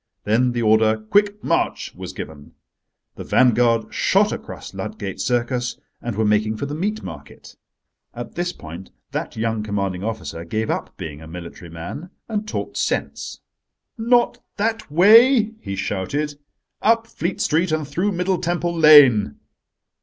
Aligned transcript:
Then 0.23 0.53
the 0.53 0.63
order 0.63 0.97
"Quick 0.97 1.43
march!" 1.43 1.93
was 1.93 2.11
given. 2.11 2.53
The 3.17 3.23
vanguard 3.23 3.93
shot 3.93 4.31
across 4.31 4.73
Ludgate 4.73 5.21
Circus, 5.21 5.77
and 6.01 6.15
were 6.15 6.25
making 6.25 6.57
for 6.57 6.65
the 6.65 6.73
Meat 6.73 7.03
Market. 7.03 7.55
At 8.15 8.33
this 8.33 8.51
point 8.51 8.89
that 9.11 9.37
young 9.37 9.61
commanding 9.61 10.03
officer 10.03 10.43
gave 10.43 10.71
up 10.71 10.97
being 10.97 11.21
a 11.21 11.27
military 11.27 11.69
man 11.69 12.09
and 12.27 12.47
talked 12.47 12.77
sense. 12.77 13.41
"Not 13.95 14.39
that 14.57 14.89
way," 14.89 15.51
he 15.61 15.75
shouted: 15.75 16.33
"up 16.81 17.05
Fleet 17.05 17.39
Street 17.39 17.71
and 17.71 17.87
through 17.87 18.11
Middle 18.11 18.39
Temple 18.39 18.75
Lane." 18.75 19.35